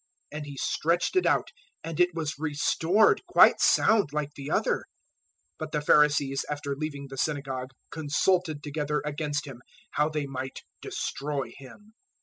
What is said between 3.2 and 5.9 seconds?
quite sound like the other. 012:014 But the